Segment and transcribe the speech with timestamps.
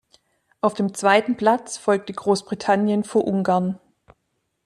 [0.61, 3.79] Auf dem zweiten Platz folgte Großbritannien vor Ungarn.